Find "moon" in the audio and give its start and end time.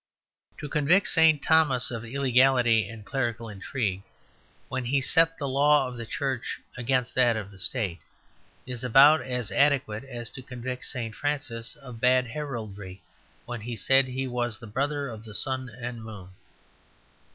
16.03-16.29